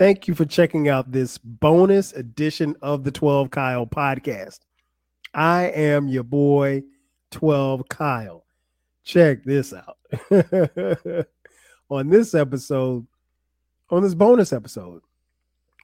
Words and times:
Thank 0.00 0.26
you 0.26 0.34
for 0.34 0.46
checking 0.46 0.88
out 0.88 1.12
this 1.12 1.36
bonus 1.36 2.14
edition 2.14 2.74
of 2.80 3.04
the 3.04 3.10
12 3.10 3.50
Kyle 3.50 3.84
podcast. 3.84 4.60
I 5.34 5.64
am 5.64 6.08
your 6.08 6.22
boy, 6.22 6.84
12 7.32 7.86
Kyle. 7.90 8.46
Check 9.04 9.44
this 9.44 9.74
out. 9.74 9.98
on 11.90 12.08
this 12.08 12.34
episode, 12.34 13.06
on 13.90 14.02
this 14.02 14.14
bonus 14.14 14.54
episode, 14.54 15.02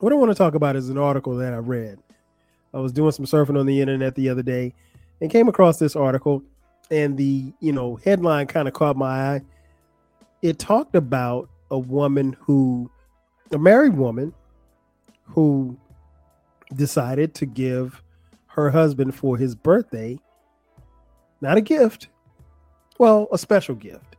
what 0.00 0.14
I 0.14 0.16
want 0.16 0.30
to 0.30 0.34
talk 0.34 0.54
about 0.54 0.76
is 0.76 0.88
an 0.88 0.96
article 0.96 1.36
that 1.36 1.52
I 1.52 1.58
read. 1.58 1.98
I 2.72 2.78
was 2.78 2.92
doing 2.92 3.12
some 3.12 3.26
surfing 3.26 3.60
on 3.60 3.66
the 3.66 3.82
internet 3.82 4.14
the 4.14 4.30
other 4.30 4.42
day 4.42 4.72
and 5.20 5.30
came 5.30 5.46
across 5.46 5.78
this 5.78 5.94
article, 5.94 6.42
and 6.90 7.18
the 7.18 7.52
you 7.60 7.72
know 7.72 7.96
headline 7.96 8.46
kind 8.46 8.66
of 8.66 8.72
caught 8.72 8.96
my 8.96 9.34
eye. 9.34 9.42
It 10.40 10.58
talked 10.58 10.94
about 10.94 11.50
a 11.70 11.78
woman 11.78 12.34
who 12.40 12.90
a 13.52 13.58
married 13.58 13.96
woman 13.96 14.32
who 15.22 15.76
decided 16.74 17.34
to 17.34 17.46
give 17.46 18.02
her 18.46 18.70
husband 18.70 19.14
for 19.14 19.36
his 19.36 19.54
birthday 19.54 20.18
not 21.40 21.58
a 21.58 21.60
gift, 21.60 22.08
well, 22.98 23.28
a 23.32 23.38
special 23.38 23.74
gift. 23.74 24.16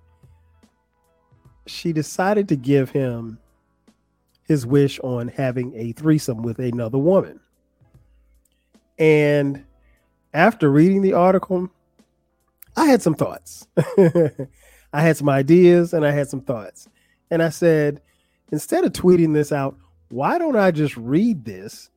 She 1.66 1.92
decided 1.92 2.48
to 2.50 2.56
give 2.56 2.92
him 2.92 3.40
his 4.44 4.66
wish 4.66 5.00
on 5.00 5.28
having 5.28 5.74
a 5.76 5.92
threesome 5.94 6.42
with 6.42 6.60
another 6.60 6.98
woman. 6.98 7.40
And 8.98 9.66
after 10.34 10.72
reading 10.72 11.02
the 11.02 11.14
article, 11.14 11.70
I 12.76 12.86
had 12.86 13.02
some 13.02 13.16
thoughts. 13.16 13.68
I 13.98 15.02
had 15.02 15.18
some 15.18 15.30
ideas 15.30 15.94
and 15.94 16.06
I 16.06 16.12
had 16.12 16.30
some 16.30 16.42
thoughts. 16.42 16.88
And 17.30 17.44
I 17.44 17.50
said, 17.50 18.02
instead 18.52 18.84
of 18.84 18.94
tweeting 18.94 19.34
this 19.34 19.52
out, 19.52 19.78
why 20.10 20.38
don't 20.38 20.56
I 20.56 20.72
just 20.72 20.96
read 20.98 21.44
this 21.46 21.90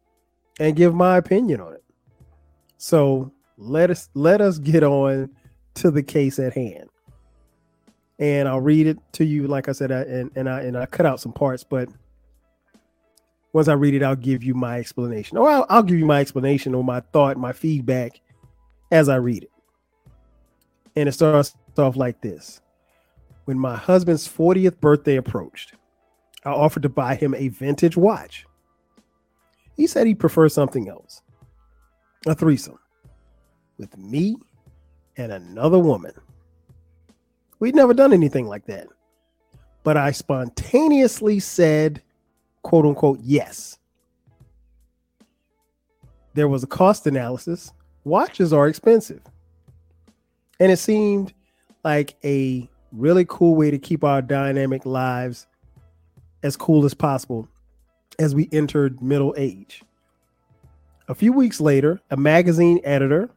and 0.59 0.77
give 0.77 0.95
my 0.95 1.17
opinion 1.17 1.61
on 1.61 1.75
it? 1.75 1.85
So 2.79 3.33
let 3.57 3.91
us 3.91 4.09
let 4.15 4.41
us 4.41 4.59
get 4.59 4.83
on 4.83 5.31
to 5.75 5.91
the 5.91 6.03
case 6.03 6.39
at 6.39 6.55
hand. 6.55 6.89
And 8.19 8.49
I'll 8.49 8.61
read 8.61 8.87
it 8.87 8.99
to 9.13 9.25
you, 9.25 9.47
like 9.47 9.69
I 9.69 9.73
said, 9.73 9.93
I, 9.93 10.01
and, 10.01 10.31
and 10.37 10.49
I 10.49 10.61
and 10.63 10.77
I 10.77 10.87
cut 10.87 11.07
out 11.07 11.21
some 11.21 11.33
parts, 11.33 11.65
but 11.65 11.89
once 13.53 13.69
I 13.69 13.73
read 13.73 13.95
it, 13.95 14.03
I'll 14.03 14.17
give 14.17 14.45
you 14.45 14.55
my 14.55 14.79
explanation. 14.79 15.37
Or 15.37 15.49
I'll, 15.49 15.67
I'll 15.69 15.83
give 15.83 15.99
you 15.99 16.07
my 16.07 16.21
explanation 16.21 16.75
or 16.75 16.85
my 16.85 17.01
thought, 17.13 17.37
my 17.37 17.53
feedback 17.53 18.21
as 18.93 19.09
I 19.09 19.17
read 19.17 19.45
it. 19.45 19.51
And 20.97 21.09
it 21.09 21.13
starts 21.13 21.55
off 21.77 21.97
like 21.97 22.21
this. 22.21 22.61
When 23.47 23.59
my 23.59 23.77
husband's 23.77 24.29
40th 24.29 24.81
birthday 24.81 25.17
approached, 25.17 25.73
I 26.45 26.51
offered 26.51 26.83
to 26.85 26.89
buy 26.89 27.15
him 27.15 27.35
a 27.35 27.49
vintage 27.49 27.97
watch. 27.97 28.47
He 29.77 29.87
said 29.87 30.07
he 30.07 30.15
prefers 30.15 30.55
something 30.55 30.89
else 30.89 31.23
a 32.27 32.35
threesome 32.35 32.79
with 33.79 33.97
me 33.97 34.37
and 35.17 35.33
another 35.33 35.79
woman. 35.79 36.13
We'd 37.59 37.75
never 37.75 37.95
done 37.95 38.13
anything 38.13 38.47
like 38.47 38.67
that. 38.67 38.89
But 39.83 39.97
I 39.97 40.11
spontaneously 40.11 41.41
said, 41.41 42.03
quote 42.63 42.85
unquote, 42.85 43.21
yes. 43.23 43.79
There 46.35 46.49
was 46.49 46.63
a 46.63 46.67
cost 46.67 47.07
analysis. 47.07 47.73
Watches 48.05 48.53
are 48.53 48.69
expensive. 48.69 49.23
And 50.59 50.71
it 50.71 50.79
seemed 50.79 51.33
like 51.85 52.17
a 52.23 52.69
really 52.93 53.25
cool 53.27 53.57
way 53.57 53.71
to 53.71 53.79
keep 53.79 54.05
our 54.05 54.21
dynamic 54.21 54.85
lives 54.85 55.47
as 56.43 56.57
cool 56.57 56.85
as 56.85 56.95
possible 56.95 57.49
as 58.19 58.35
we 58.35 58.49
entered 58.53 59.03
middle 59.03 59.35
age. 59.37 59.83
A 61.09 61.15
few 61.15 61.33
weeks 61.33 61.61
later, 61.61 62.01
a 62.11 62.17
magazine 62.17 62.81
editor 62.85 63.31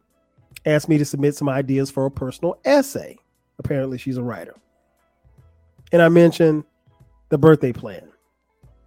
asked 0.66 0.88
me 0.88 0.98
to 0.98 1.06
submit 1.06 1.36
some 1.36 1.50
ideas 1.50 1.90
for 1.90 2.06
a 2.06 2.12
personal 2.12 2.60
essay. 2.66 3.18
Apparently, 3.60 3.98
she's 3.98 4.18
a 4.18 4.24
writer. 4.24 4.56
And 5.92 6.02
I 6.02 6.10
mentioned 6.10 6.64
the 7.30 7.38
birthday 7.38 7.74
plan. 7.74 8.08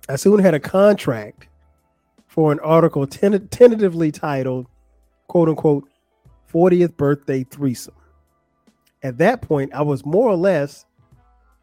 I 0.09 0.17
soon 0.17 0.39
had 0.39 0.55
a 0.55 0.61
contract 0.61 1.49
for 2.27 2.53
an 2.53 2.61
article 2.61 3.07
ten- 3.07 3.49
tentatively 3.49 4.13
titled, 4.13 4.67
quote 5.27 5.49
unquote, 5.49 5.89
40th 6.53 6.97
birthday 6.97 7.45
threesome. 7.45 7.95
At 9.03 9.19
that 9.19 9.43
point, 9.43 9.75
I 9.75 9.83
was 9.83 10.05
more 10.05 10.29
or 10.29 10.37
less 10.37 10.87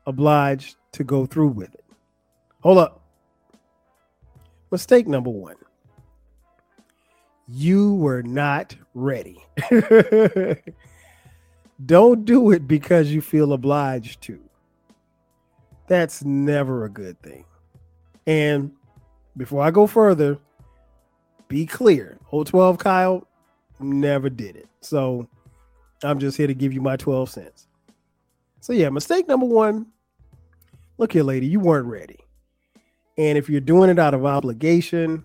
obliged 0.05 0.75
to 0.93 1.03
go 1.03 1.25
through 1.25 1.49
with 1.49 1.73
it. 1.73 1.82
Hold 2.63 2.79
up. 2.79 3.01
Mistake 4.71 5.07
number 5.07 5.29
one 5.29 5.55
you 7.47 7.95
were 7.95 8.23
not 8.23 8.75
ready. 8.93 9.45
Don't 11.85 12.25
do 12.25 12.51
it 12.51 12.67
because 12.67 13.11
you 13.11 13.21
feel 13.21 13.53
obliged 13.53 14.21
to. 14.21 14.39
That's 15.87 16.23
never 16.23 16.85
a 16.85 16.89
good 16.89 17.21
thing. 17.21 17.45
And 18.25 18.71
before 19.35 19.63
I 19.63 19.71
go 19.71 19.85
further, 19.85 20.37
be 21.47 21.65
clear. 21.65 22.17
012 22.31 22.77
Kyle 22.77 23.27
never 23.79 24.29
did 24.29 24.55
it. 24.55 24.69
So 24.79 25.27
I'm 26.03 26.19
just 26.19 26.37
here 26.37 26.47
to 26.47 26.53
give 26.53 26.71
you 26.71 26.81
my 26.81 26.95
12 26.95 27.29
cents. 27.29 27.67
So, 28.61 28.71
yeah, 28.71 28.89
mistake 28.89 29.27
number 29.27 29.45
one 29.45 29.87
look 30.97 31.11
here, 31.11 31.23
lady, 31.23 31.47
you 31.47 31.59
weren't 31.59 31.87
ready. 31.87 32.22
And 33.17 33.37
if 33.37 33.49
you're 33.49 33.61
doing 33.61 33.89
it 33.89 33.99
out 33.99 34.13
of 34.13 34.25
obligation 34.25 35.23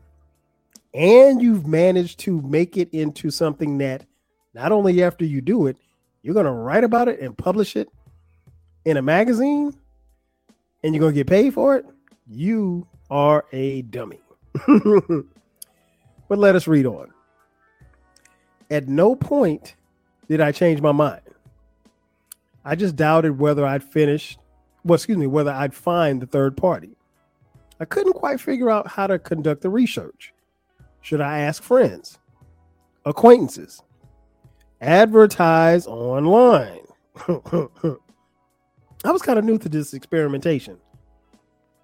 and 0.92 1.40
you've 1.40 1.66
managed 1.66 2.20
to 2.20 2.40
make 2.42 2.76
it 2.76 2.88
into 2.92 3.30
something 3.30 3.78
that 3.78 4.04
not 4.54 4.72
only 4.72 5.02
after 5.02 5.24
you 5.24 5.40
do 5.40 5.66
it, 5.66 5.76
you're 6.22 6.34
going 6.34 6.46
to 6.46 6.52
write 6.52 6.84
about 6.84 7.08
it 7.08 7.20
and 7.20 7.36
publish 7.36 7.76
it 7.76 7.88
in 8.84 8.96
a 8.96 9.02
magazine 9.02 9.74
and 10.82 10.94
you're 10.94 11.00
going 11.00 11.14
to 11.14 11.20
get 11.20 11.26
paid 11.26 11.54
for 11.54 11.76
it, 11.76 11.86
you 12.26 12.86
are 13.10 13.44
a 13.52 13.82
dummy. 13.82 14.20
but 14.66 16.38
let 16.38 16.54
us 16.54 16.66
read 16.66 16.86
on. 16.86 17.12
At 18.70 18.88
no 18.88 19.16
point 19.16 19.74
did 20.28 20.40
I 20.40 20.52
change 20.52 20.80
my 20.80 20.92
mind. 20.92 21.22
I 22.64 22.74
just 22.74 22.96
doubted 22.96 23.38
whether 23.38 23.64
I'd 23.64 23.82
finish, 23.82 24.36
well, 24.84 24.96
excuse 24.96 25.16
me, 25.16 25.26
whether 25.26 25.50
I'd 25.50 25.72
find 25.72 26.20
the 26.20 26.26
third 26.26 26.56
party. 26.56 26.97
I 27.80 27.84
couldn't 27.84 28.14
quite 28.14 28.40
figure 28.40 28.70
out 28.70 28.88
how 28.88 29.06
to 29.06 29.18
conduct 29.18 29.62
the 29.62 29.70
research. 29.70 30.32
Should 31.00 31.20
I 31.20 31.40
ask 31.40 31.62
friends, 31.62 32.18
acquaintances, 33.04 33.82
advertise 34.80 35.86
online? 35.86 36.80
I 39.04 39.12
was 39.12 39.22
kind 39.22 39.38
of 39.38 39.44
new 39.44 39.58
to 39.58 39.68
this 39.68 39.94
experimentation. 39.94 40.78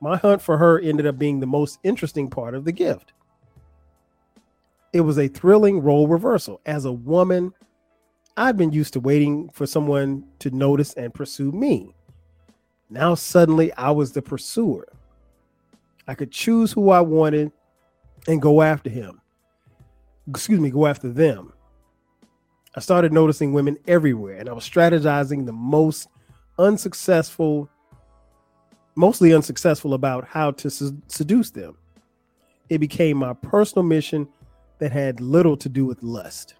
My 0.00 0.16
hunt 0.16 0.42
for 0.42 0.58
her 0.58 0.80
ended 0.80 1.06
up 1.06 1.18
being 1.18 1.40
the 1.40 1.46
most 1.46 1.78
interesting 1.84 2.28
part 2.28 2.54
of 2.54 2.64
the 2.64 2.72
gift. 2.72 3.12
It 4.92 5.00
was 5.00 5.18
a 5.18 5.28
thrilling 5.28 5.80
role 5.80 6.08
reversal. 6.08 6.60
As 6.66 6.84
a 6.84 6.92
woman, 6.92 7.52
I'd 8.36 8.56
been 8.56 8.72
used 8.72 8.92
to 8.94 9.00
waiting 9.00 9.48
for 9.50 9.66
someone 9.66 10.24
to 10.40 10.50
notice 10.50 10.92
and 10.94 11.14
pursue 11.14 11.52
me. 11.52 11.94
Now, 12.90 13.14
suddenly, 13.14 13.72
I 13.74 13.92
was 13.92 14.12
the 14.12 14.22
pursuer. 14.22 14.88
I 16.06 16.14
could 16.14 16.30
choose 16.30 16.72
who 16.72 16.90
I 16.90 17.00
wanted 17.00 17.52
and 18.26 18.40
go 18.40 18.62
after 18.62 18.90
him. 18.90 19.20
Excuse 20.28 20.60
me, 20.60 20.70
go 20.70 20.86
after 20.86 21.08
them. 21.08 21.52
I 22.74 22.80
started 22.80 23.12
noticing 23.12 23.52
women 23.52 23.78
everywhere 23.86 24.36
and 24.38 24.48
I 24.48 24.52
was 24.52 24.68
strategizing 24.68 25.46
the 25.46 25.52
most 25.52 26.08
unsuccessful, 26.58 27.68
mostly 28.96 29.32
unsuccessful 29.32 29.94
about 29.94 30.26
how 30.26 30.50
to 30.52 30.70
seduce 30.70 31.50
them. 31.50 31.76
It 32.68 32.78
became 32.78 33.18
my 33.18 33.34
personal 33.34 33.84
mission 33.84 34.28
that 34.78 34.92
had 34.92 35.20
little 35.20 35.56
to 35.58 35.68
do 35.68 35.84
with 35.84 36.02
lust. 36.02 36.54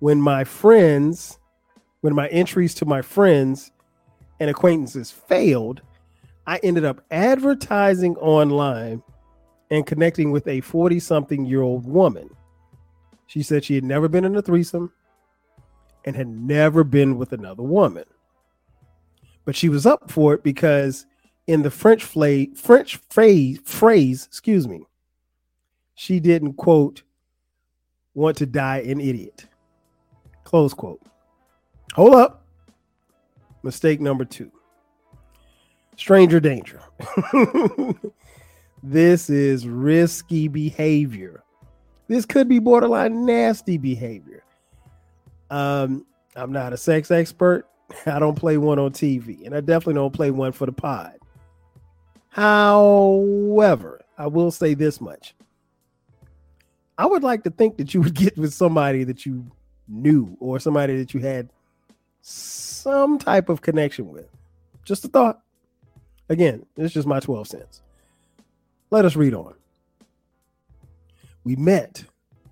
When 0.00 0.20
my 0.20 0.44
friends, 0.44 1.38
when 2.00 2.14
my 2.14 2.26
entries 2.28 2.74
to 2.74 2.84
my 2.84 3.02
friends 3.02 3.70
and 4.40 4.50
acquaintances 4.50 5.10
failed, 5.10 5.82
I 6.46 6.58
ended 6.62 6.84
up 6.84 7.04
advertising 7.10 8.16
online 8.16 9.02
and 9.70 9.86
connecting 9.86 10.30
with 10.32 10.46
a 10.48 10.60
40 10.60 11.00
something 11.00 11.44
year 11.44 11.62
old 11.62 11.86
woman. 11.86 12.28
She 13.26 13.42
said 13.42 13.64
she 13.64 13.74
had 13.74 13.84
never 13.84 14.08
been 14.08 14.24
in 14.24 14.36
a 14.36 14.42
threesome 14.42 14.92
and 16.04 16.16
had 16.16 16.28
never 16.28 16.84
been 16.84 17.16
with 17.16 17.32
another 17.32 17.62
woman. 17.62 18.04
But 19.44 19.56
she 19.56 19.68
was 19.68 19.86
up 19.86 20.10
for 20.10 20.34
it 20.34 20.42
because 20.42 21.06
in 21.46 21.62
the 21.62 21.70
French 21.70 22.04
fla- 22.04 22.46
French 22.54 22.96
phrase, 23.08 23.60
phrase, 23.64 24.26
excuse 24.26 24.68
me, 24.68 24.82
she 25.94 26.20
didn't 26.20 26.54
quote 26.54 27.02
want 28.14 28.36
to 28.38 28.46
die 28.46 28.78
an 28.80 29.00
idiot. 29.00 29.46
Close 30.44 30.74
quote. 30.74 31.00
Hold 31.94 32.14
up. 32.14 32.46
Mistake 33.62 34.00
number 34.00 34.24
two. 34.24 34.50
Stranger 35.96 36.40
danger. 36.40 36.80
This 38.82 39.30
is 39.30 39.66
risky 39.66 40.48
behavior. 40.48 41.44
This 42.08 42.26
could 42.26 42.48
be 42.48 42.58
borderline 42.58 43.24
nasty 43.24 43.78
behavior. 43.78 44.42
Um, 45.50 46.04
I'm 46.34 46.50
not 46.50 46.72
a 46.72 46.76
sex 46.76 47.10
expert. 47.10 47.68
I 48.06 48.18
don't 48.18 48.34
play 48.34 48.56
one 48.56 48.78
on 48.78 48.90
TV, 48.90 49.46
and 49.46 49.54
I 49.54 49.60
definitely 49.60 49.94
don't 49.94 50.12
play 50.12 50.30
one 50.30 50.50
for 50.50 50.66
the 50.66 50.72
pod. 50.72 51.14
However, 52.30 54.00
I 54.18 54.26
will 54.26 54.50
say 54.50 54.74
this 54.74 55.00
much. 55.00 55.34
I 56.98 57.06
would 57.06 57.22
like 57.22 57.44
to 57.44 57.50
think 57.50 57.76
that 57.76 57.94
you 57.94 58.00
would 58.00 58.14
get 58.14 58.36
with 58.36 58.52
somebody 58.52 59.04
that 59.04 59.24
you 59.24 59.46
knew 59.86 60.36
or 60.40 60.58
somebody 60.58 60.96
that 60.98 61.14
you 61.14 61.20
had 61.20 61.50
some 62.22 63.18
type 63.18 63.48
of 63.48 63.60
connection 63.62 64.08
with. 64.08 64.28
Just 64.84 65.04
a 65.04 65.08
thought. 65.08 65.41
Again, 66.28 66.64
it's 66.76 66.94
just 66.94 67.06
my 67.06 67.20
12 67.20 67.48
cents. 67.48 67.82
Let 68.90 69.04
us 69.04 69.16
read 69.16 69.34
on. 69.34 69.54
We 71.44 71.56
met 71.56 72.04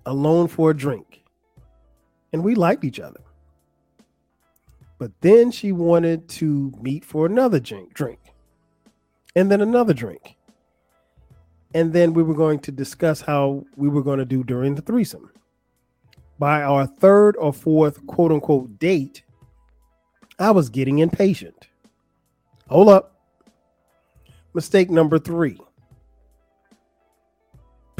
alone 0.05 0.47
for 0.47 0.71
a 0.71 0.77
drink 0.77 1.23
and 2.33 2.43
we 2.43 2.55
liked 2.55 2.83
each 2.83 2.99
other. 2.99 3.21
But 4.97 5.11
then 5.21 5.51
she 5.51 5.71
wanted 5.71 6.27
to 6.29 6.71
meet 6.81 7.03
for 7.03 7.25
another 7.25 7.59
drink, 7.59 7.93
drink, 7.93 8.19
and 9.35 9.51
then 9.51 9.61
another 9.61 9.93
drink. 9.93 10.35
And 11.73 11.91
then 11.93 12.13
we 12.13 12.21
were 12.21 12.35
going 12.35 12.59
to 12.59 12.71
discuss 12.71 13.21
how 13.21 13.65
we 13.75 13.87
were 13.87 14.03
going 14.03 14.19
to 14.19 14.25
do 14.25 14.43
during 14.43 14.75
the 14.75 14.81
threesome. 14.81 15.31
By 16.37 16.63
our 16.63 16.85
third 16.85 17.35
or 17.37 17.53
fourth 17.53 18.05
quote 18.07 18.31
unquote 18.31 18.77
date, 18.77 19.23
I 20.37 20.51
was 20.51 20.69
getting 20.69 20.99
impatient. 20.99 21.67
Hold 22.69 22.89
up. 22.89 23.20
Mistake 24.53 24.89
number 24.89 25.17
three 25.17 25.59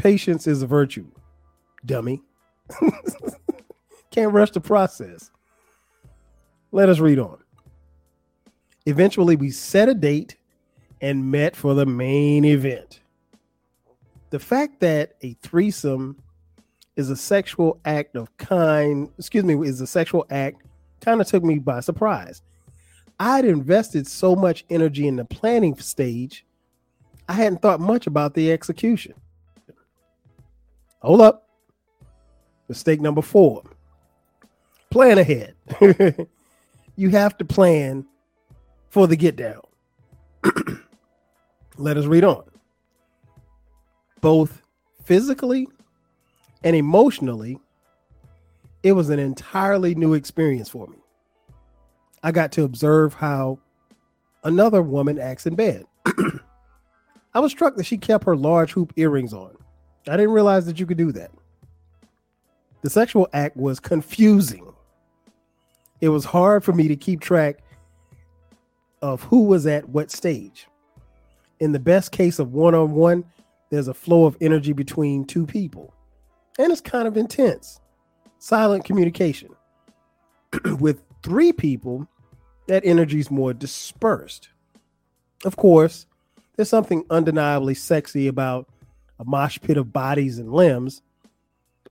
patience 0.02 0.48
is 0.48 0.62
a 0.62 0.66
virtue, 0.66 1.06
dummy. 1.86 2.20
Can't 4.10 4.32
rush 4.32 4.50
the 4.50 4.60
process. 4.60 5.30
Let 6.72 6.88
us 6.88 6.98
read 6.98 7.20
on. 7.20 7.38
Eventually, 8.84 9.36
we 9.36 9.50
set 9.50 9.88
a 9.88 9.94
date 9.94 10.36
and 11.00 11.30
met 11.30 11.54
for 11.54 11.74
the 11.74 11.86
main 11.86 12.44
event. 12.44 13.00
The 14.30 14.40
fact 14.40 14.80
that 14.80 15.14
a 15.22 15.34
threesome 15.34 16.16
is 16.96 17.08
a 17.08 17.16
sexual 17.16 17.80
act 17.84 18.16
of 18.16 18.36
kind, 18.38 19.08
excuse 19.18 19.44
me, 19.44 19.54
is 19.66 19.80
a 19.80 19.86
sexual 19.86 20.26
act 20.30 20.62
kind 21.00 21.20
of 21.20 21.26
took 21.26 21.44
me 21.44 21.58
by 21.58 21.80
surprise. 21.80 22.42
I'd 23.22 23.44
invested 23.44 24.08
so 24.08 24.34
much 24.34 24.64
energy 24.68 25.06
in 25.06 25.14
the 25.14 25.24
planning 25.24 25.78
stage, 25.78 26.44
I 27.28 27.34
hadn't 27.34 27.62
thought 27.62 27.78
much 27.78 28.08
about 28.08 28.34
the 28.34 28.50
execution. 28.50 29.14
Hold 31.02 31.20
up. 31.20 31.48
Mistake 32.68 33.00
number 33.00 33.22
four 33.22 33.62
plan 34.90 35.18
ahead. 35.18 35.54
you 36.96 37.10
have 37.10 37.38
to 37.38 37.44
plan 37.44 38.04
for 38.90 39.06
the 39.06 39.14
get 39.14 39.36
down. 39.36 39.62
Let 41.76 41.96
us 41.96 42.06
read 42.06 42.24
on. 42.24 42.42
Both 44.20 44.62
physically 45.04 45.68
and 46.64 46.74
emotionally, 46.74 47.60
it 48.82 48.92
was 48.92 49.10
an 49.10 49.20
entirely 49.20 49.94
new 49.94 50.14
experience 50.14 50.68
for 50.68 50.88
me. 50.88 51.01
I 52.22 52.32
got 52.32 52.52
to 52.52 52.64
observe 52.64 53.14
how 53.14 53.58
another 54.44 54.82
woman 54.82 55.18
acts 55.18 55.46
in 55.46 55.54
bed. 55.54 55.84
I 57.34 57.40
was 57.40 57.50
struck 57.50 57.76
that 57.76 57.86
she 57.86 57.96
kept 57.96 58.24
her 58.24 58.36
large 58.36 58.72
hoop 58.72 58.92
earrings 58.96 59.32
on. 59.32 59.56
I 60.08 60.16
didn't 60.16 60.32
realize 60.32 60.66
that 60.66 60.78
you 60.78 60.86
could 60.86 60.98
do 60.98 61.12
that. 61.12 61.30
The 62.82 62.90
sexual 62.90 63.28
act 63.32 63.56
was 63.56 63.80
confusing. 63.80 64.72
It 66.00 66.08
was 66.08 66.24
hard 66.24 66.64
for 66.64 66.72
me 66.72 66.88
to 66.88 66.96
keep 66.96 67.20
track 67.20 67.58
of 69.00 69.22
who 69.22 69.44
was 69.44 69.66
at 69.66 69.88
what 69.88 70.10
stage. 70.10 70.66
In 71.60 71.72
the 71.72 71.78
best 71.78 72.10
case 72.10 72.38
of 72.38 72.52
one 72.52 72.74
on 72.74 72.92
one, 72.92 73.24
there's 73.70 73.88
a 73.88 73.94
flow 73.94 74.26
of 74.26 74.36
energy 74.40 74.72
between 74.72 75.24
two 75.24 75.46
people, 75.46 75.94
and 76.58 76.70
it's 76.72 76.80
kind 76.80 77.06
of 77.06 77.16
intense. 77.16 77.80
Silent 78.38 78.84
communication. 78.84 79.50
With 80.78 81.02
three 81.22 81.52
people, 81.52 82.06
that 82.68 82.84
energy 82.84 83.18
is 83.18 83.30
more 83.30 83.52
dispersed. 83.52 84.48
Of 85.44 85.56
course, 85.56 86.06
there's 86.56 86.68
something 86.68 87.04
undeniably 87.10 87.74
sexy 87.74 88.28
about 88.28 88.68
a 89.18 89.24
mosh 89.24 89.58
pit 89.60 89.76
of 89.76 89.92
bodies 89.92 90.38
and 90.38 90.52
limbs, 90.52 91.02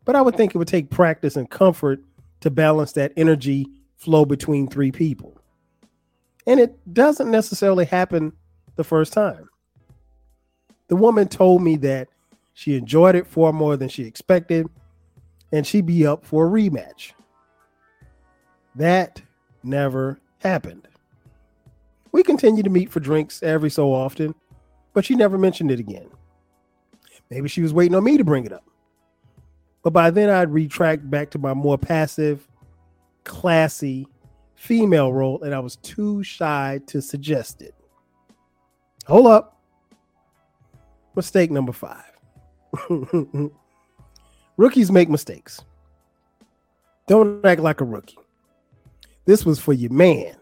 but 0.05 0.15
I 0.15 0.21
would 0.21 0.35
think 0.35 0.53
it 0.53 0.57
would 0.57 0.67
take 0.67 0.89
practice 0.89 1.35
and 1.35 1.49
comfort 1.49 2.01
to 2.41 2.49
balance 2.49 2.93
that 2.93 3.13
energy 3.17 3.67
flow 3.97 4.25
between 4.25 4.67
three 4.67 4.91
people. 4.91 5.37
And 6.47 6.59
it 6.59 6.93
doesn't 6.93 7.29
necessarily 7.29 7.85
happen 7.85 8.33
the 8.75 8.83
first 8.83 9.13
time. 9.13 9.49
The 10.87 10.95
woman 10.95 11.27
told 11.27 11.61
me 11.61 11.77
that 11.77 12.07
she 12.53 12.75
enjoyed 12.75 13.15
it 13.15 13.27
far 13.27 13.53
more 13.53 13.77
than 13.77 13.89
she 13.89 14.03
expected, 14.03 14.67
and 15.51 15.65
she'd 15.65 15.85
be 15.85 16.05
up 16.05 16.25
for 16.25 16.47
a 16.47 16.49
rematch. 16.49 17.11
That 18.75 19.21
never 19.63 20.20
happened. 20.41 20.87
We 22.11 22.23
continued 22.23 22.65
to 22.65 22.69
meet 22.69 22.91
for 22.91 22.99
drinks 22.99 23.41
every 23.41 23.69
so 23.69 23.93
often, 23.93 24.35
but 24.93 25.05
she 25.05 25.15
never 25.15 25.37
mentioned 25.37 25.71
it 25.71 25.79
again. 25.79 26.09
Maybe 27.29 27.47
she 27.47 27.61
was 27.61 27.73
waiting 27.73 27.95
on 27.95 28.03
me 28.03 28.17
to 28.17 28.23
bring 28.23 28.45
it 28.45 28.51
up. 28.51 28.65
But 29.83 29.93
by 29.93 30.11
then, 30.11 30.29
I'd 30.29 30.51
retract 30.51 31.09
back 31.09 31.31
to 31.31 31.39
my 31.39 31.53
more 31.53 31.77
passive, 31.77 32.47
classy 33.23 34.07
female 34.55 35.11
role, 35.13 35.41
and 35.41 35.55
I 35.55 35.59
was 35.59 35.77
too 35.77 36.23
shy 36.23 36.81
to 36.87 37.01
suggest 37.01 37.61
it. 37.61 37.73
Hold 39.07 39.27
up. 39.27 39.57
Mistake 41.15 41.51
number 41.51 41.73
five 41.73 42.11
rookies 44.57 44.91
make 44.91 45.09
mistakes. 45.09 45.61
Don't 47.07 47.45
act 47.45 47.59
like 47.59 47.81
a 47.81 47.83
rookie. 47.83 48.17
This 49.25 49.45
was 49.45 49.59
for 49.59 49.73
your 49.73 49.91
man. 49.91 50.35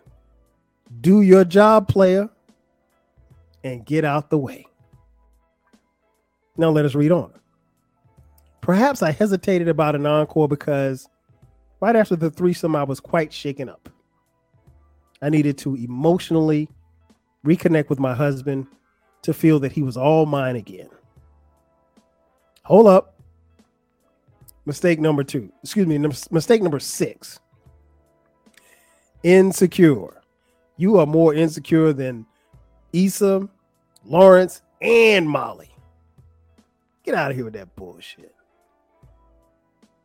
Do 1.01 1.21
your 1.21 1.45
job, 1.45 1.87
player, 1.87 2.29
and 3.63 3.85
get 3.85 4.05
out 4.05 4.29
the 4.29 4.37
way. 4.37 4.65
Now 6.57 6.69
let 6.69 6.85
us 6.85 6.95
read 6.95 7.11
on. 7.11 7.31
Perhaps 8.61 9.01
I 9.01 9.11
hesitated 9.11 9.67
about 9.67 9.95
an 9.95 10.05
encore 10.05 10.47
because 10.47 11.07
right 11.79 11.95
after 11.95 12.15
the 12.15 12.29
threesome, 12.29 12.75
I 12.75 12.83
was 12.83 12.99
quite 12.99 13.31
shaken 13.31 13.69
up. 13.69 13.89
I 15.21 15.29
needed 15.29 15.57
to 15.59 15.75
emotionally 15.75 16.69
reconnect 17.45 17.89
with 17.89 17.99
my 17.99 18.13
husband 18.13 18.67
to 19.23 19.33
feel 19.33 19.59
that 19.59 19.71
he 19.71 19.83
was 19.83 19.97
all 19.97 20.25
mine 20.25 20.55
again. 20.55 20.89
Hold 22.63 22.87
up. 22.87 23.19
Mistake 24.65 24.99
number 24.99 25.23
two. 25.23 25.51
Excuse 25.63 25.87
me. 25.87 25.97
Mistake 25.97 26.61
number 26.61 26.79
six 26.79 27.39
insecure. 29.23 30.21
You 30.77 30.97
are 30.99 31.05
more 31.05 31.33
insecure 31.33 31.93
than 31.93 32.25
Issa, 32.93 33.47
Lawrence, 34.05 34.61
and 34.81 35.29
Molly. 35.29 35.69
Get 37.03 37.15
out 37.15 37.31
of 37.31 37.35
here 37.37 37.45
with 37.45 37.53
that 37.53 37.75
bullshit. 37.75 38.33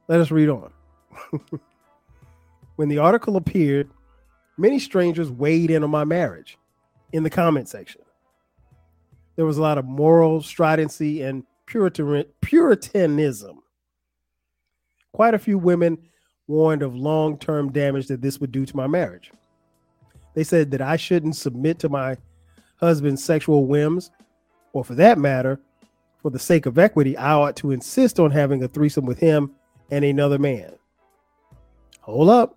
Let 0.08 0.20
us 0.20 0.30
read 0.30 0.48
on. 0.48 0.72
when 2.76 2.88
the 2.88 2.98
article 2.98 3.36
appeared, 3.36 3.88
many 4.56 4.78
strangers 4.78 5.30
weighed 5.30 5.70
in 5.70 5.84
on 5.84 5.90
my 5.90 6.04
marriage 6.04 6.58
in 7.12 7.22
the 7.22 7.30
comment 7.30 7.68
section. 7.68 8.02
There 9.36 9.46
was 9.46 9.58
a 9.58 9.62
lot 9.62 9.78
of 9.78 9.84
moral 9.84 10.42
stridency 10.42 11.22
and 11.22 11.44
Puritan, 11.66 12.24
Puritanism. 12.40 13.60
Quite 15.12 15.34
a 15.34 15.38
few 15.38 15.58
women 15.58 15.98
warned 16.46 16.82
of 16.82 16.94
long 16.94 17.38
term 17.38 17.72
damage 17.72 18.06
that 18.08 18.22
this 18.22 18.40
would 18.40 18.52
do 18.52 18.66
to 18.66 18.76
my 18.76 18.86
marriage. 18.86 19.32
They 20.34 20.44
said 20.44 20.70
that 20.72 20.80
I 20.80 20.96
shouldn't 20.96 21.36
submit 21.36 21.78
to 21.80 21.88
my 21.88 22.16
husband's 22.76 23.24
sexual 23.24 23.66
whims, 23.66 24.10
or 24.72 24.84
for 24.84 24.94
that 24.96 25.18
matter, 25.18 25.60
for 26.20 26.30
the 26.30 26.38
sake 26.38 26.66
of 26.66 26.78
equity, 26.78 27.16
I 27.16 27.32
ought 27.32 27.56
to 27.56 27.70
insist 27.70 28.18
on 28.18 28.30
having 28.30 28.62
a 28.62 28.68
threesome 28.68 29.04
with 29.04 29.18
him 29.18 29.52
and 29.90 30.04
another 30.04 30.38
man. 30.38 30.72
Hold 32.00 32.30
up. 32.30 32.56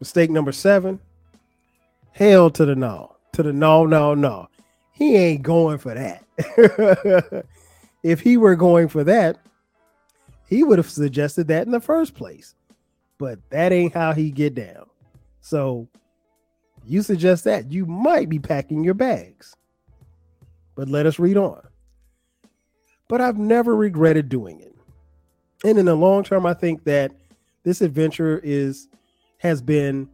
Mistake 0.00 0.30
number 0.30 0.52
seven. 0.52 1.00
Hell 2.10 2.50
to 2.50 2.64
the 2.64 2.74
no. 2.74 3.16
To 3.32 3.42
the 3.42 3.52
no, 3.52 3.86
no, 3.86 4.14
no. 4.14 4.48
He 4.90 5.16
ain't 5.16 5.42
going 5.42 5.78
for 5.78 5.94
that. 5.94 7.44
if 8.02 8.20
he 8.20 8.36
were 8.36 8.56
going 8.56 8.88
for 8.88 9.04
that, 9.04 9.38
he 10.52 10.64
would 10.64 10.78
have 10.78 10.90
suggested 10.90 11.48
that 11.48 11.64
in 11.64 11.72
the 11.72 11.80
first 11.80 12.14
place. 12.14 12.54
But 13.16 13.38
that 13.50 13.72
ain't 13.72 13.94
how 13.94 14.12
he 14.12 14.30
get 14.30 14.54
down. 14.54 14.86
So 15.40 15.88
you 16.84 17.02
suggest 17.02 17.44
that 17.44 17.72
you 17.72 17.86
might 17.86 18.28
be 18.28 18.38
packing 18.38 18.84
your 18.84 18.94
bags. 18.94 19.56
But 20.74 20.88
let 20.88 21.06
us 21.06 21.18
read 21.18 21.38
on. 21.38 21.62
But 23.08 23.22
I've 23.22 23.38
never 23.38 23.74
regretted 23.74 24.28
doing 24.28 24.60
it. 24.60 24.74
And 25.64 25.78
in 25.78 25.86
the 25.86 25.94
long 25.94 26.22
term, 26.22 26.44
I 26.44 26.54
think 26.54 26.84
that 26.84 27.12
this 27.62 27.80
adventure 27.80 28.40
is 28.44 28.88
has 29.38 29.62
been 29.62 30.08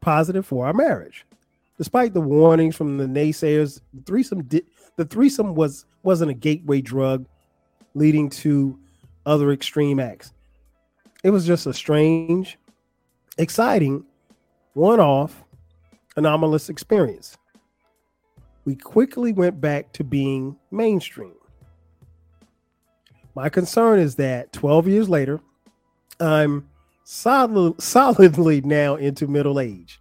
positive 0.00 0.46
for 0.46 0.66
our 0.66 0.74
marriage. 0.74 1.26
Despite 1.76 2.14
the 2.14 2.20
warnings 2.20 2.76
from 2.76 2.98
the 2.98 3.06
naysayers, 3.06 3.80
the 3.92 4.02
threesome 4.02 4.44
did, 4.44 4.64
the 4.96 5.04
threesome 5.04 5.54
was 5.54 5.86
wasn't 6.04 6.30
a 6.30 6.34
gateway 6.34 6.80
drug 6.80 7.26
leading 7.94 8.30
to 8.30 8.78
other 9.26 9.50
extreme 9.50 10.00
acts. 10.00 10.32
It 11.22 11.30
was 11.30 11.46
just 11.46 11.66
a 11.66 11.74
strange, 11.74 12.58
exciting, 13.36 14.04
one-off, 14.74 15.44
anomalous 16.16 16.68
experience. 16.68 17.36
We 18.64 18.76
quickly 18.76 19.32
went 19.32 19.60
back 19.60 19.92
to 19.94 20.04
being 20.04 20.56
mainstream. 20.70 21.34
My 23.34 23.48
concern 23.48 23.98
is 23.98 24.14
that 24.16 24.52
12 24.52 24.88
years 24.88 25.08
later, 25.08 25.40
I'm 26.18 26.68
solid, 27.04 27.80
solidly 27.80 28.62
now 28.62 28.96
into 28.96 29.26
middle 29.26 29.60
age. 29.60 30.00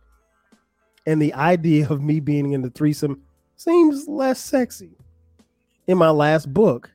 And 1.05 1.22
the 1.22 1.34
idea 1.34 1.88
of 1.89 2.01
me 2.01 2.20
being 2.20 2.53
in 2.53 2.62
the 2.62 2.70
threesome 2.70 3.22
seems 3.58 4.08
less 4.08 4.39
sexy. 4.39 4.98
In 5.88 5.98
my 5.98 6.10
last 6.10 6.51
book, 6.51 6.95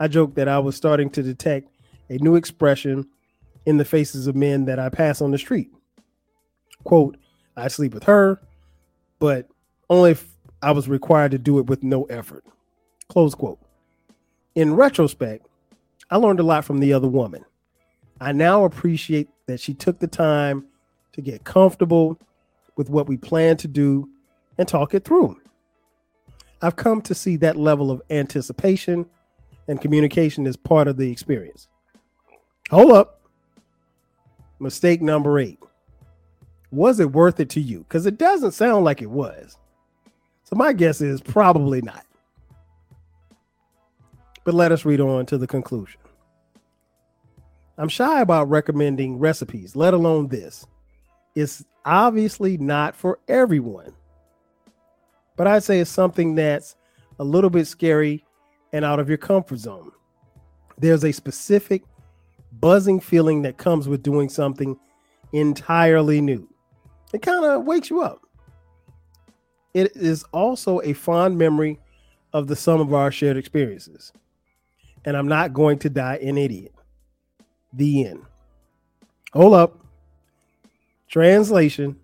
I 0.00 0.08
joked 0.08 0.34
that 0.36 0.48
I 0.48 0.58
was 0.58 0.76
starting 0.76 1.10
to 1.10 1.22
detect 1.22 1.68
a 2.08 2.18
new 2.18 2.34
expression 2.34 3.06
in 3.66 3.76
the 3.76 3.84
faces 3.84 4.26
of 4.26 4.34
men 4.34 4.64
that 4.64 4.78
I 4.78 4.88
pass 4.88 5.20
on 5.20 5.30
the 5.30 5.38
street. 5.38 5.70
Quote, 6.84 7.16
I 7.56 7.68
sleep 7.68 7.94
with 7.94 8.04
her, 8.04 8.40
but 9.18 9.48
only 9.88 10.12
if 10.12 10.28
I 10.62 10.72
was 10.72 10.88
required 10.88 11.32
to 11.32 11.38
do 11.38 11.58
it 11.58 11.66
with 11.66 11.82
no 11.82 12.04
effort. 12.04 12.44
Close 13.08 13.34
quote. 13.34 13.58
In 14.54 14.74
retrospect, 14.74 15.46
I 16.10 16.16
learned 16.16 16.40
a 16.40 16.44
lot 16.44 16.64
from 16.64 16.78
the 16.78 16.92
other 16.92 17.08
woman. 17.08 17.44
I 18.20 18.32
now 18.32 18.64
appreciate 18.64 19.28
that 19.46 19.60
she 19.60 19.74
took 19.74 19.98
the 19.98 20.06
time 20.06 20.66
to 21.12 21.20
get 21.20 21.44
comfortable 21.44 22.18
with 22.76 22.88
what 22.88 23.06
we 23.06 23.16
plan 23.16 23.56
to 23.58 23.68
do 23.68 24.08
and 24.58 24.66
talk 24.66 24.94
it 24.94 25.04
through. 25.04 25.40
I've 26.60 26.76
come 26.76 27.02
to 27.02 27.14
see 27.14 27.36
that 27.38 27.56
level 27.56 27.90
of 27.90 28.02
anticipation 28.10 29.06
and 29.68 29.80
communication 29.80 30.46
is 30.46 30.56
part 30.56 30.88
of 30.88 30.96
the 30.96 31.10
experience. 31.10 31.68
Hold 32.70 32.92
up. 32.92 33.20
Mistake 34.58 35.02
number 35.02 35.38
eight. 35.38 35.58
Was 36.70 37.00
it 37.00 37.12
worth 37.12 37.40
it 37.40 37.50
to 37.50 37.60
you? 37.60 37.80
Because 37.80 38.06
it 38.06 38.18
doesn't 38.18 38.52
sound 38.52 38.84
like 38.84 39.02
it 39.02 39.10
was. 39.10 39.56
So 40.44 40.56
my 40.56 40.72
guess 40.72 41.00
is 41.00 41.20
probably 41.20 41.82
not. 41.82 42.06
But 44.44 44.54
let 44.54 44.72
us 44.72 44.84
read 44.84 45.00
on 45.00 45.26
to 45.26 45.38
the 45.38 45.46
conclusion. 45.46 46.00
I'm 47.78 47.88
shy 47.88 48.20
about 48.20 48.48
recommending 48.48 49.18
recipes, 49.18 49.76
let 49.76 49.94
alone 49.94 50.28
this. 50.28 50.66
It's 51.34 51.64
obviously 51.84 52.58
not 52.58 52.94
for 52.94 53.18
everyone. 53.28 53.92
But 55.36 55.46
I'd 55.46 55.62
say 55.62 55.80
it's 55.80 55.90
something 55.90 56.34
that's 56.34 56.76
a 57.18 57.24
little 57.24 57.50
bit 57.50 57.66
scary 57.66 58.24
and 58.72 58.84
out 58.84 59.00
of 59.00 59.08
your 59.08 59.18
comfort 59.18 59.58
zone. 59.58 59.92
There's 60.78 61.04
a 61.04 61.12
specific 61.12 61.82
buzzing 62.60 63.00
feeling 63.00 63.42
that 63.42 63.56
comes 63.56 63.88
with 63.88 64.02
doing 64.02 64.28
something 64.28 64.78
entirely 65.32 66.20
new. 66.20 66.48
It 67.12 67.22
kind 67.22 67.44
of 67.44 67.64
wakes 67.64 67.90
you 67.90 68.02
up. 68.02 68.22
It 69.74 69.96
is 69.96 70.24
also 70.32 70.80
a 70.82 70.92
fond 70.92 71.38
memory 71.38 71.78
of 72.32 72.46
the 72.46 72.56
sum 72.56 72.80
of 72.80 72.92
our 72.92 73.10
shared 73.10 73.36
experiences. 73.36 74.12
And 75.04 75.16
I'm 75.16 75.28
not 75.28 75.52
going 75.52 75.78
to 75.80 75.90
die 75.90 76.16
an 76.16 76.38
idiot. 76.38 76.74
The 77.72 78.06
end. 78.06 78.22
Hold 79.32 79.54
up. 79.54 79.78
Translation 81.08 81.96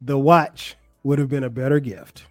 The 0.00 0.18
watch 0.18 0.76
would 1.02 1.18
have 1.18 1.28
been 1.28 1.44
a 1.44 1.50
better 1.50 1.80
gift. 1.80 2.24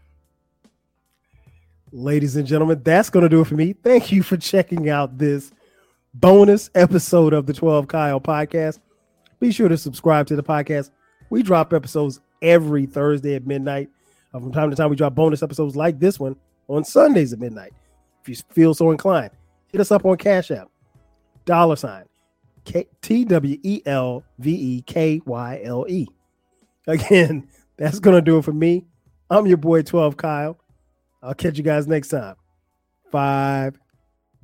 Ladies 1.96 2.36
and 2.36 2.48
gentlemen, 2.48 2.82
that's 2.84 3.12
going 3.12 3.22
to 3.22 3.30
do 3.30 3.42
it 3.42 3.46
for 3.46 3.54
me. 3.54 3.74
Thank 3.74 4.12
you 4.12 4.24
for 4.24 4.36
checking 4.36 4.90
out 4.90 5.20
this 5.20 5.52
bonus 6.16 6.72
episode 6.74 7.34
of 7.34 7.46
the 7.46 7.54
12 7.54 7.88
Kyle 7.88 8.20
podcast. 8.20 8.80
Be 9.40 9.52
sure 9.52 9.70
to 9.70 9.78
subscribe 9.78 10.26
to 10.26 10.36
the 10.36 10.42
podcast. 10.42 10.90
We 11.30 11.44
drop 11.44 11.72
episodes 11.72 12.20
every 12.42 12.88
Thursday 12.88 13.36
at 13.36 13.46
midnight. 13.46 13.92
Uh, 14.34 14.40
from 14.40 14.52
time 14.52 14.72
to 14.72 14.76
time, 14.76 14.90
we 14.90 14.96
drop 14.96 15.14
bonus 15.14 15.44
episodes 15.44 15.76
like 15.76 16.00
this 16.00 16.20
one 16.20 16.36
on 16.68 16.84
Sundays 16.84 17.32
at 17.32 17.38
midnight. 17.38 17.74
If 18.24 18.30
you 18.30 18.36
feel 18.50 18.74
so 18.74 18.90
inclined, 18.90 19.30
hit 19.68 19.80
us 19.80 19.92
up 19.92 20.04
on 20.04 20.18
Cash 20.18 20.50
App 20.50 20.70
dollar 21.46 21.76
sign 21.76 22.06
T 23.04 23.24
W 23.26 23.60
E 23.62 23.84
L 23.86 24.24
V 24.40 24.52
E 24.52 24.82
K 24.82 25.22
Y 25.28 25.62
L 25.64 25.86
E. 25.88 26.08
Again, 26.88 27.48
that's 27.78 28.00
going 28.00 28.16
to 28.16 28.22
do 28.22 28.40
it 28.40 28.46
for 28.46 28.54
me. 28.54 28.84
I'm 29.30 29.46
your 29.46 29.58
boy 29.58 29.84
12 29.84 30.18
Kyle. 30.18 30.58
I'll 31.24 31.34
catch 31.34 31.58
you 31.58 31.64
guys 31.64 31.88
next 31.88 32.10
time. 32.10 32.36
Five 33.10 33.80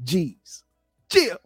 G's. 0.04 0.64
Chill. 1.12 1.38